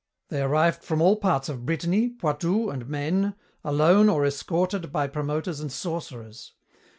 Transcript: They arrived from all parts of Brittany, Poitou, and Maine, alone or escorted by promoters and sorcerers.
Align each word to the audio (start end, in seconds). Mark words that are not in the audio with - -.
They 0.29 0.41
arrived 0.41 0.83
from 0.83 0.99
all 0.99 1.15
parts 1.17 1.47
of 1.47 1.63
Brittany, 1.63 2.09
Poitou, 2.09 2.71
and 2.71 2.89
Maine, 2.89 3.35
alone 3.63 4.09
or 4.09 4.25
escorted 4.25 4.91
by 4.91 5.05
promoters 5.05 5.59
and 5.59 5.71
sorcerers. 5.71 6.53